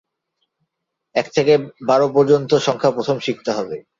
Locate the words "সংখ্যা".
2.57-2.91